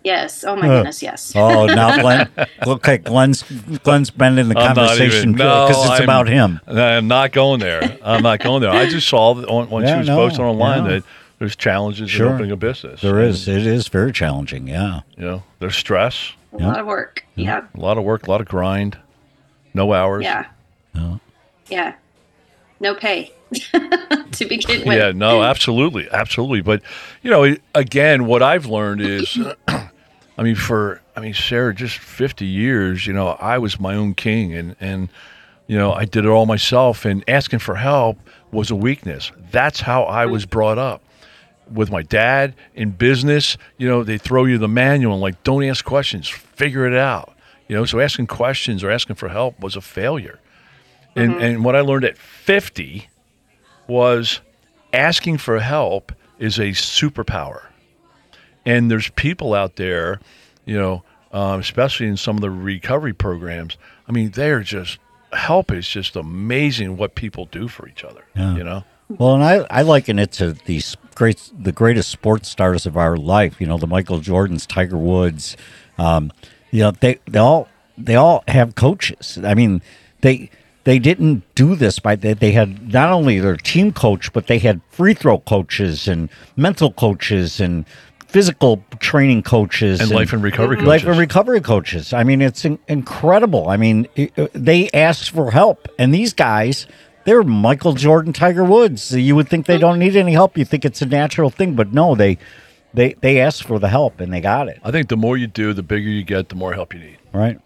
[0.07, 1.33] Yes, oh my Uh, goodness, yes.
[1.35, 2.29] Oh, now Glenn.
[2.65, 3.43] Okay, Glenn's
[3.83, 6.59] Glenn's been in the I'm conversation even- no, because it's I'm- about him.
[6.67, 7.97] I'm not going there.
[8.03, 8.71] I'm not going there.
[8.71, 10.89] I just saw that on, when Yeah, she was no, posting online yeah.
[10.91, 11.03] that
[11.39, 12.27] there's challenges Sure.
[12.27, 13.01] in opening a business.
[13.01, 13.47] There is.
[13.47, 14.67] It is very challenging.
[14.67, 15.01] Yeah.
[15.17, 17.23] You know, there's stress, A lot of work.
[17.35, 18.97] Yeah, a lot of work, a lot of grind,
[19.73, 20.23] no hours.
[20.23, 20.45] yeah,
[20.95, 21.19] No.
[21.69, 21.93] yeah.
[22.79, 24.97] No pay to begin with.
[24.97, 26.61] Yeah, no, absolutely, absolutely.
[26.61, 26.81] But
[27.23, 29.35] you know, again, what I've learned is,
[30.37, 34.13] I mean, for I mean, Sarah, just fifty years, you know, I was my own
[34.13, 35.09] king, and and
[35.67, 38.17] you know, I did it all myself, and asking for help
[38.51, 39.31] was a weakness.
[39.51, 40.51] That's how I was mm-hmm.
[40.51, 41.01] brought up.
[41.69, 45.65] With my dad in business, you know, they throw you the manual and like, don't
[45.65, 47.35] ask questions, figure it out.
[47.67, 50.39] You know, so asking questions or asking for help was a failure.
[51.15, 51.43] And mm-hmm.
[51.43, 53.09] and what I learned at fifty
[53.87, 54.39] was
[54.93, 57.63] asking for help is a superpower.
[58.67, 60.19] And there's people out there,
[60.65, 63.77] you know, um, especially in some of the recovery programs.
[64.09, 64.99] I mean, they're just
[65.31, 68.25] help is just amazing what people do for each other.
[68.35, 68.55] Yeah.
[68.57, 72.85] You know, Well, and I, I liken it to these great, the greatest sports stars
[72.85, 73.61] of our life.
[73.61, 75.55] You know, the Michael Jordans, Tiger Woods.
[75.97, 76.33] Um,
[76.69, 79.39] you know, they they all they all have coaches.
[79.41, 79.81] I mean,
[80.21, 80.49] they
[80.83, 84.59] they didn't do this by they, they had not only their team coach, but they
[84.59, 87.85] had free throw coaches and mental coaches and
[88.27, 90.87] physical training coaches and life and recovery coaches.
[90.87, 92.13] life and recovery coaches.
[92.13, 93.69] I mean, it's in- incredible.
[93.69, 96.87] I mean, it- uh, they ask for help, and these guys,
[97.23, 99.11] they're Michael Jordan, Tiger Woods.
[99.15, 100.57] You would think they don't need any help.
[100.57, 102.37] You think it's a natural thing, but no, they
[102.93, 104.79] they they asked for the help and they got it.
[104.83, 107.17] I think the more you do, the bigger you get, the more help you need.
[107.33, 107.59] Right?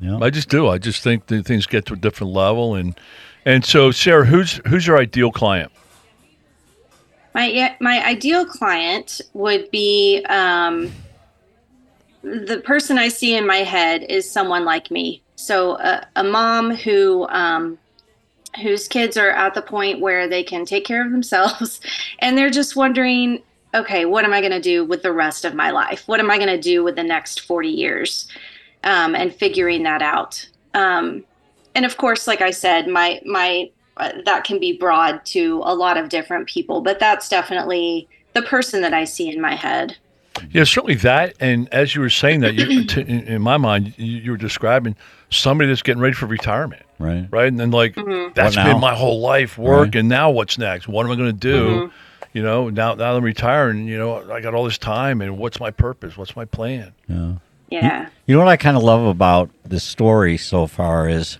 [0.00, 0.18] Yeah.
[0.22, 0.68] I just do.
[0.68, 2.94] I just think things get to a different level, and
[3.44, 5.72] and so Sarah, who's who's your ideal client?
[7.38, 10.90] My my ideal client would be um,
[12.22, 15.22] the person I see in my head is someone like me.
[15.36, 17.78] So a, a mom who um,
[18.60, 21.80] whose kids are at the point where they can take care of themselves,
[22.18, 23.40] and they're just wondering,
[23.72, 26.08] okay, what am I going to do with the rest of my life?
[26.08, 28.26] What am I going to do with the next forty years?
[28.82, 30.44] Um, and figuring that out.
[30.74, 31.24] Um,
[31.76, 35.74] and of course, like I said, my my uh, that can be broad to a
[35.74, 39.96] lot of different people, but that's definitely the person that I see in my head.
[40.52, 41.34] Yeah, certainly that.
[41.40, 44.36] And as you were saying that, you, to, in, in my mind, you, you were
[44.36, 44.94] describing
[45.30, 47.26] somebody that's getting ready for retirement, Right.
[47.30, 47.48] right?
[47.48, 48.32] And then like Mm-hmm.
[48.34, 48.72] that's What now?
[48.72, 49.96] been my whole life, work, Right.
[49.96, 50.86] and now what's next?
[50.88, 51.66] What am I going to do?
[51.66, 51.94] Mm-hmm.
[52.34, 53.88] You know, now now I'm retiring.
[53.88, 56.16] You know, I got all this time, and what's my purpose?
[56.16, 56.92] What's my plan?
[57.70, 58.08] Yeah.
[58.26, 61.38] You know what I kind of love about this story so far is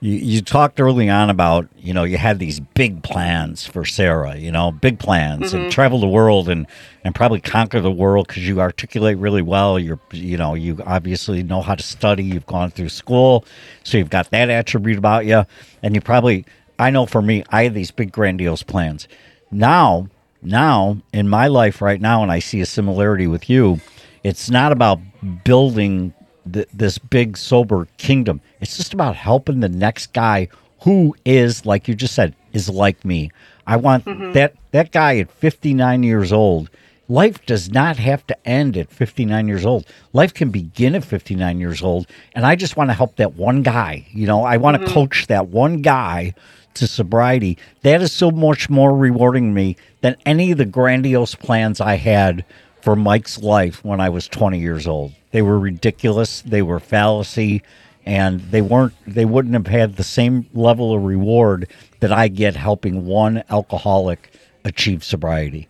[0.00, 4.36] you, you talked early on about, you know, you had these big plans for Sarah,
[4.36, 5.70] you know, big plans and mm-hmm.
[5.70, 6.66] travel the world and,
[7.04, 9.78] and probably conquer the world because you articulate really well.
[9.78, 12.22] You're, you know, you obviously know how to study.
[12.22, 13.44] You've gone through school.
[13.82, 15.44] So you've got that attribute about you.
[15.82, 16.44] And you probably,
[16.78, 19.08] I know for me, I had these big grandiose plans.
[19.50, 20.08] now,
[20.40, 23.80] now in my life right now, and I see a similarity with you.
[24.22, 25.00] It's not about
[25.44, 26.14] building
[26.52, 28.40] th- this big sober kingdom.
[28.60, 30.48] It's just about helping the next guy
[30.82, 33.30] who is, like you just said, is like me.
[33.66, 34.32] I want mm-hmm.
[34.32, 36.70] that that guy at 59 years old.
[37.10, 39.86] Life does not have to end at 59 years old.
[40.12, 42.06] Life can begin at 59 years old.
[42.34, 44.06] And I just want to help that one guy.
[44.10, 44.92] You know, I want to mm-hmm.
[44.92, 46.34] coach that one guy
[46.74, 47.56] to sobriety.
[47.82, 51.94] That is so much more rewarding to me than any of the grandiose plans I
[51.94, 52.44] had
[52.88, 55.12] for Mike's life when I was 20 years old.
[55.30, 57.62] They were ridiculous, they were fallacy,
[58.06, 61.70] and they weren't they wouldn't have had the same level of reward
[62.00, 64.32] that I get helping one alcoholic
[64.64, 65.68] achieve sobriety.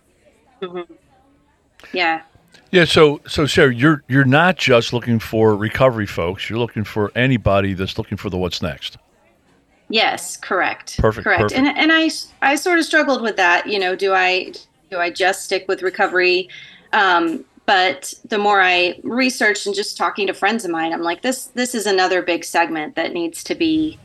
[0.63, 0.93] Mm-hmm.
[1.93, 2.23] Yeah.
[2.71, 6.49] Yeah, so so Sarah, you're you're not just looking for recovery folks.
[6.49, 8.97] You're looking for anybody that's looking for the what's next.
[9.89, 11.01] Yes, correct.
[11.01, 11.41] Perfect, Correct.
[11.43, 11.59] perfect.
[11.59, 12.11] And and I
[12.43, 13.67] I sort of struggled with that.
[13.67, 14.53] You know, do I
[14.89, 16.49] do I just stick with recovery?
[16.93, 21.21] Um, but the more I researched and just talking to friends of mine, I'm like,
[21.23, 23.99] this this is another big segment that needs to be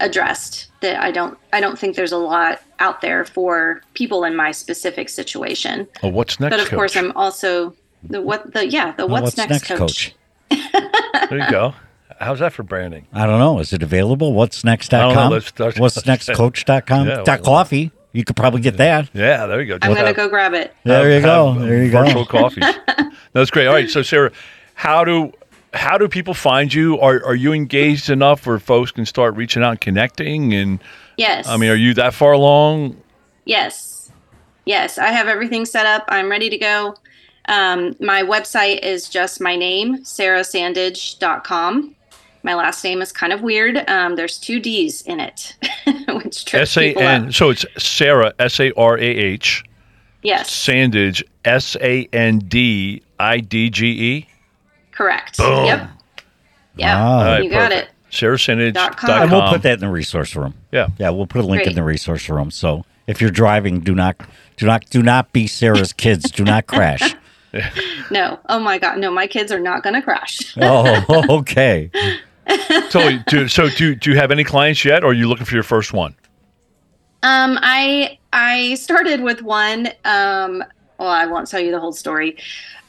[0.00, 0.66] addressed.
[0.82, 4.50] That I don't I don't think there's a lot out there for people in my
[4.50, 5.88] specific situation.
[6.02, 6.50] Oh, what's next?
[6.50, 6.94] But of course.
[6.96, 10.14] I'm also the what the yeah the Oh, what's, next, coach.
[10.50, 11.74] there you go.
[12.20, 13.06] How's that for branding?
[13.12, 13.58] I don't know.
[13.58, 14.32] Is it available?
[14.32, 15.28] What's I don't know.
[15.30, 15.66] next.com?
[15.66, 17.08] Let's What's next coach.com?
[17.08, 17.92] Yeah, Dot well- coffee.
[18.16, 19.10] You could probably get that.
[19.12, 19.78] Yeah, there you go.
[19.82, 20.74] I'm gonna go grab it.
[20.84, 21.52] There you go.
[21.52, 22.40] have, There you virtual go.
[22.40, 22.64] coffees.
[23.34, 23.66] That's great.
[23.66, 24.32] All right, so Sarah,
[24.74, 25.32] how do
[25.74, 26.98] how do people find you?
[27.00, 30.54] Are are you engaged enough where folks can start reaching out and connecting?
[30.54, 30.80] And
[31.18, 31.46] Yes.
[31.46, 32.96] I mean, are you that far along?
[33.44, 34.10] Yes.
[34.64, 36.04] Yes, I have everything set up.
[36.08, 36.94] I'm ready to go.
[37.48, 41.95] Um, my website is just my name, sarahsandidge.com.
[42.46, 43.76] My last name is kind of weird.
[43.90, 45.56] Um, there's two D's in it,
[46.08, 47.32] which trips S A people up.
[47.32, 49.64] So it's Sarah S A R A H
[50.22, 54.28] Yes, Sandidge S A N D I D G E.
[54.92, 55.38] correct.
[55.38, 55.66] Boom.
[55.66, 55.90] Yep.
[56.76, 57.90] Yeah, All right, you got perfect.
[57.90, 58.12] it.
[58.12, 58.94] SarahSandidge.com.
[58.94, 59.22] com.
[59.22, 60.54] And we'll put that in the resource room.
[60.70, 60.88] Yeah.
[60.98, 62.52] Yeah, we'll put a link in the resource room.
[62.52, 64.16] So if you're driving, do not
[64.56, 66.30] do not do not be Sarah's kids.
[66.30, 67.16] Do not crash.
[68.10, 70.54] No, oh my God, no, my kids are not going to crash.
[70.60, 71.90] Oh, okay.
[72.90, 75.54] So, do, so do, do you have any clients yet, or are you looking for
[75.54, 76.14] your first one?
[77.22, 79.88] Um, I I started with one.
[80.04, 80.62] Um,
[80.98, 82.36] well, I won't tell you the whole story,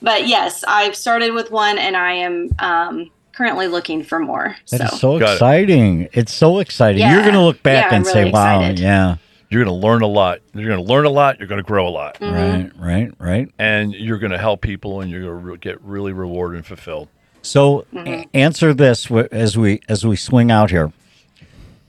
[0.01, 4.55] but yes, I've started with one, and I am um, currently looking for more.
[4.71, 5.33] That so, is so Got it.
[5.33, 6.09] exciting.
[6.13, 6.99] It's so exciting.
[7.01, 7.13] Yeah.
[7.13, 8.79] You're going to look back Yeah, I'm and say, really wow, excited.
[8.79, 9.15] yeah.
[9.49, 10.39] You're going to learn a lot.
[10.53, 11.39] You're going to learn a lot.
[11.39, 13.49] You're going to grow a lot, Right, right, right.
[13.57, 16.65] and you're going to help people, and you're going to re- get really rewarded and
[16.65, 17.07] fulfilled.
[17.41, 18.21] So a- mm-hmm.
[18.33, 20.91] answer this as we as we swing out here.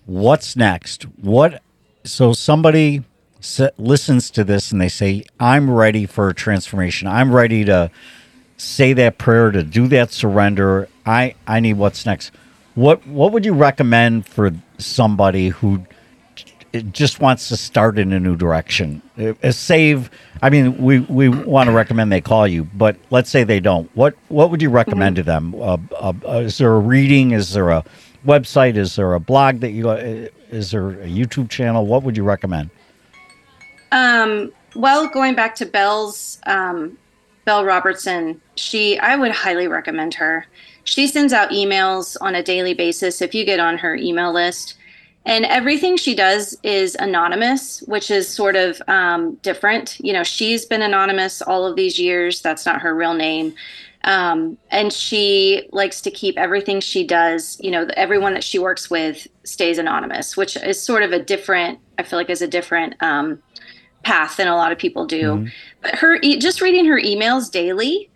[0.06, 1.04] What's next?
[1.20, 1.62] What?
[2.04, 3.02] So somebody
[3.40, 7.08] s- listens to this and they say, "I'm ready for a transformation.
[7.08, 7.90] I'm ready to
[8.56, 10.88] say that prayer to do that surrender.
[11.04, 12.30] I I need what's next."
[12.74, 15.84] What What would you recommend for somebody who
[16.72, 19.02] it just wants to start in a new direction.
[19.42, 20.10] A save.
[20.42, 23.90] I mean, we, we want to recommend they call you, but let's say they don't.
[23.96, 25.54] What what would you recommend to them?
[25.54, 27.32] Uh, uh, uh, is there a reading?
[27.32, 27.84] Is there a
[28.26, 28.76] website?
[28.76, 29.88] Is there a blog that you?
[29.88, 31.86] Uh, is there a YouTube channel?
[31.86, 32.70] What would you recommend?
[33.92, 36.98] um, well, going back to Belle's um,
[37.44, 40.46] Belle Robertson, she I would highly recommend her.
[40.84, 43.20] She sends out emails on a daily basis.
[43.20, 44.74] If you get on her email list,
[45.26, 49.98] and everything she does is anonymous, which is sort of um, different.
[50.00, 52.40] You know, she's been anonymous all of these years.
[52.40, 53.54] That's not her real name.
[54.04, 58.88] Um, and she likes to keep everything she does, you know, everyone that she works
[58.88, 62.94] with stays anonymous, which is sort of a different, I feel like is a different
[63.02, 63.42] um,
[64.04, 65.48] path than a lot of people do.
[65.82, 68.08] But her, e- just reading her emails daily,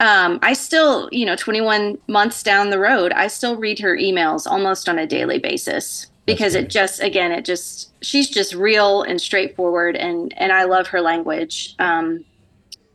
[0.00, 4.46] um, I still, you know, 21 months down the road, I still read her emails
[4.46, 9.20] almost on a daily basis because it just, again, it just, she's just real and
[9.20, 12.24] straightforward, and and I love her language, um,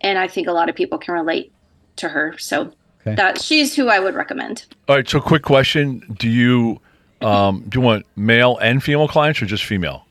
[0.02, 1.52] and I think a lot of people can relate
[1.98, 2.38] to her.
[2.38, 3.15] So Okay.
[3.15, 4.65] that she's who I would recommend.
[4.89, 5.08] All right.
[5.08, 6.82] So, quick question: Do you
[7.22, 10.06] um, do you want male and female clients, or just female?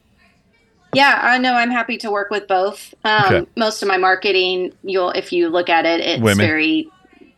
[0.95, 1.53] Yeah, I know.
[1.53, 2.95] I'm happy to work with both.
[3.05, 3.51] Um, Okay.
[3.57, 6.47] Most of my marketing, you'll if you look at it, it's Women.
[6.47, 6.89] very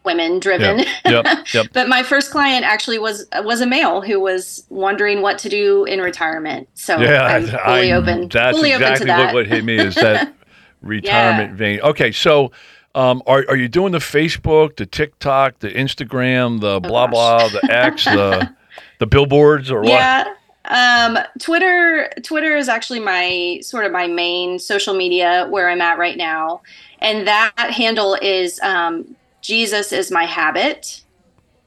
[0.04, 0.78] women driven.
[0.78, 0.86] Yep.
[1.04, 1.26] Yep.
[1.54, 1.66] Yep.
[1.72, 5.84] but my first client actually was was a male who was wondering what to do
[5.84, 6.68] in retirement.
[6.74, 9.24] So Yeah, I'm fully open, That's fully open exactly to that.
[9.26, 10.32] what, what hit me is that
[10.82, 11.80] retirement vein.
[11.80, 12.52] Okay, so
[12.94, 17.10] um, are are you doing the Facebook, the TikTok, the Instagram, the blah Oh, gosh.
[17.52, 18.54] blah, the X, the
[18.98, 19.88] the billboards, or what?
[19.90, 20.24] yeah,
[20.64, 25.98] Um, Twitter, Twitter is actually my sort of my main social media where I'm at
[25.98, 26.62] right now,
[27.00, 31.02] and that handle is um, Jesus is my habit.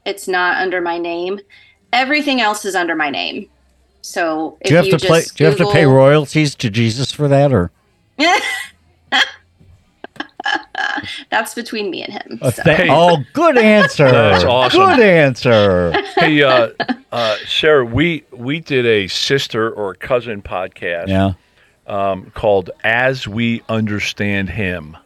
[0.04, 1.40] It's not under my name.
[1.92, 3.48] Everything else is under my name.
[4.02, 5.20] So if Do you have you to play?
[5.22, 7.70] just Do you have to pay royalties to Jesus for that, or
[11.30, 12.38] That's between me and him.
[12.42, 12.50] So.
[12.62, 12.88] th- Hey.
[12.90, 14.04] oh, good answer.
[14.10, 14.80] That's awesome.
[14.80, 15.92] Good answer.
[16.16, 16.68] hey, uh,
[17.12, 21.32] uh, Sarah, we we did a sister or cousin podcast Yeah.
[21.86, 24.96] um, called "As We Understand Him."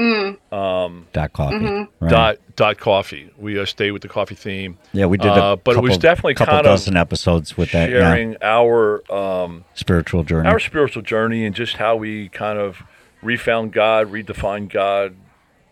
[0.00, 1.56] Dot coffee.
[1.56, 2.04] Mm-hmm.
[2.04, 2.10] Right.
[2.10, 3.30] Dot dot coffee.
[3.36, 4.78] We uh, stayed with the coffee theme.
[4.92, 5.30] Yeah, we did.
[5.30, 7.90] A Uh, but it was definitely couple kind of dozen episodes with that.
[7.90, 8.00] Yeah.
[8.00, 10.48] sharing our um, Spiritual journey.
[10.48, 12.82] our spiritual journey and just how we kind of
[13.22, 15.16] refound God, redefined God.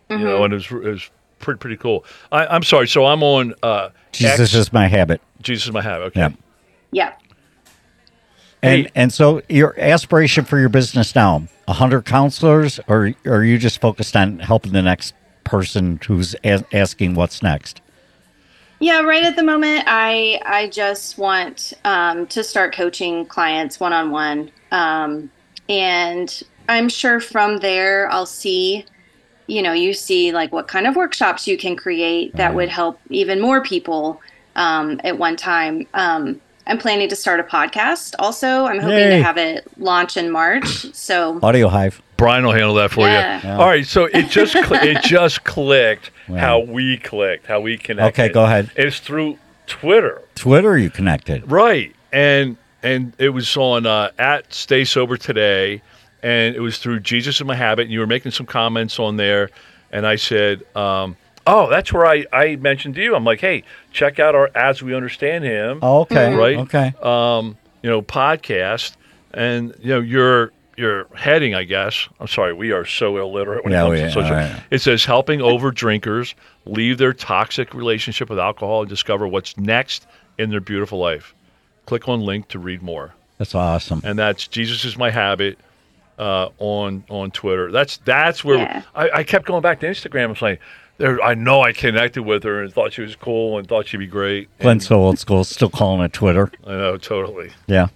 [0.09, 1.09] You know, and it was, it was
[1.39, 2.05] pretty pretty cool.
[2.31, 2.87] I, I'm sorry.
[2.87, 4.53] So I'm on uh, Jesus X.
[4.53, 5.21] is my habit.
[5.41, 6.05] Jesus is my habit.
[6.05, 6.19] Okay.
[6.21, 6.29] Yeah.
[6.91, 7.13] yeah.
[8.63, 8.91] And Hey.
[8.95, 13.57] and so your aspiration for your business now, a hundred counselors, or, or are you
[13.57, 17.81] just focused on helping the next person who's a- asking what's next?
[18.79, 23.93] Yeah, right at the moment, I I just want um, to start coaching clients one
[23.93, 24.51] on one,
[25.69, 28.85] and I'm sure from there I'll see,
[29.47, 32.99] you know, you see like what kind of workshops you can create that would help
[33.09, 34.21] even more people
[34.55, 35.87] um, at one time.
[35.93, 38.13] Um, I'm planning to start a podcast.
[38.19, 39.17] Also, I'm hoping Yay.
[39.17, 40.93] to have it launch in March.
[40.93, 42.01] So Audio Hive.
[42.17, 43.41] Brian will handle that for Yeah.
[43.41, 43.47] you.
[43.49, 43.57] Yeah.
[43.57, 46.37] All right, so it just cl- it just clicked Wow.
[46.37, 48.21] how we clicked, how we connected.
[48.23, 48.69] Okay, go ahead.
[48.75, 51.49] It's through Twitter, Twitter, you connected.
[51.49, 51.93] right?
[52.11, 55.81] And and it was on uh, at Stay Sober Today,
[56.23, 57.83] and it was through Jesus is my habit.
[57.83, 59.49] And you were making some comments on there,
[59.91, 63.15] and I said, um, "Oh, that's where I I mentioned to you.
[63.15, 63.63] I'm like, hey,
[63.97, 66.33] check out our As We Understand Him." Oh, okay.
[66.35, 66.57] Right.
[66.57, 66.93] Okay.
[67.01, 68.95] um, you know, podcast,
[69.33, 72.07] and you know, your your heading, I guess.
[72.19, 74.35] I'm sorry, we are so illiterate when Yeah, it we- comes to social.
[74.35, 74.63] all right.
[74.69, 80.05] It says helping over drinkers leave their toxic relationship with alcohol and discover what's next
[80.37, 81.33] in their beautiful life.
[81.87, 84.01] Click on link to read more, That's awesome.
[84.03, 85.57] and that's Jesus is my habit
[86.19, 87.71] uh, on on Twitter.
[87.71, 88.81] That's that's where Yeah.
[88.95, 90.23] I, I kept going back to Instagram.
[90.23, 90.59] I was like.
[90.97, 93.97] There, I know I connected with her and thought she was cool and thought she'd
[93.97, 94.49] be great.
[94.59, 96.51] Glenn's so old school, still calling it Twitter.
[96.65, 97.51] I know, totally.
[97.67, 97.89] Yeah.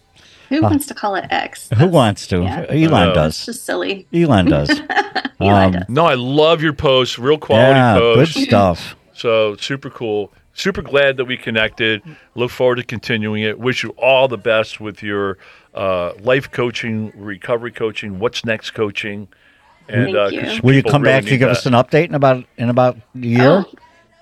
[0.50, 1.70] who wants to call it X?
[1.78, 2.42] Who wants to?
[2.44, 2.66] yeah.
[2.70, 3.08] Elon know.
[3.10, 3.46] It's does.
[3.48, 4.06] just silly.
[4.14, 4.70] Elon does.
[5.42, 5.90] Eli Um, does.
[5.90, 7.18] No, I love your posts.
[7.18, 8.96] Real quality yeah, good stuff.
[9.14, 10.32] So super cool.
[10.54, 12.04] Super glad that we connected.
[12.36, 13.58] Look forward to continuing it.
[13.58, 15.38] Wish you all the best with your
[15.74, 19.28] uh, life coaching, recovery coaching, what's next coaching.
[19.90, 20.42] And Thank uh, you.
[20.42, 21.58] 'cause Will you people come really back to give that.
[21.58, 23.42] us an update in about in about a year?
[23.44, 23.66] Oh,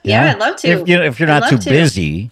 [0.03, 0.67] yeah, I'd love to.
[0.67, 1.69] If you if you're I'd not too to.
[1.69, 2.31] busy,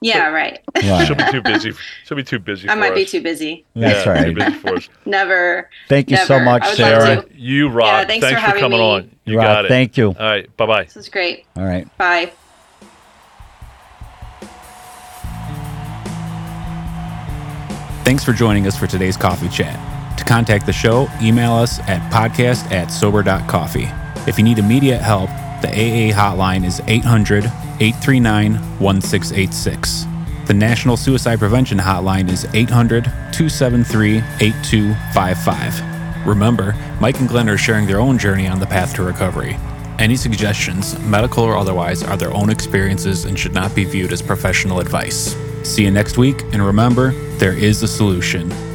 [0.00, 0.60] Yeah, right.
[0.76, 1.06] Right.
[1.06, 1.72] She'll be too busy.
[2.04, 2.68] She'll be too busy.
[2.68, 3.64] I for might be too busy.
[3.74, 4.24] That's yeah, right.
[4.26, 4.88] Too busy for us.
[5.06, 5.68] Never.
[5.88, 7.24] Thank you so much, I would love Sarah.
[7.34, 7.86] You rock.
[8.02, 8.84] Yeah, thanks for for having coming me.
[8.84, 9.10] on.
[9.24, 9.68] You Rock, got it.
[9.68, 10.08] thank you.
[10.08, 10.56] All right.
[10.56, 10.84] Bye bye.
[10.84, 11.46] This is great.
[11.56, 11.88] All right.
[11.98, 12.30] Bye.
[18.04, 19.78] Thanks for joining us for today's coffee chat.
[20.18, 23.88] To contact the show, email us at podcast at sober.coffee.
[24.28, 25.30] If you need immediate help,
[25.62, 30.06] the AA hotline is 800 839 1686.
[30.46, 36.26] The National Suicide Prevention Hotline is 800 273 8255.
[36.26, 39.56] Remember, Mike and Glenn are sharing their own journey on the path to recovery.
[39.98, 44.22] Any suggestions, medical or otherwise, are their own experiences and should not be viewed as
[44.22, 45.36] professional advice.
[45.64, 48.67] See you next week, and remember, there is a solution.